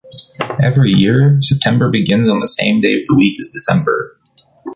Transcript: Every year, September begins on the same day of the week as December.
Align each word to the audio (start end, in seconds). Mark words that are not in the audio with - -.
Every 0.59 0.89
year, 0.93 1.37
September 1.43 1.91
begins 1.91 2.27
on 2.27 2.39
the 2.39 2.47
same 2.47 2.81
day 2.81 2.93
of 2.93 3.05
the 3.05 3.13
week 3.15 3.39
as 3.39 3.51
December. 3.51 4.17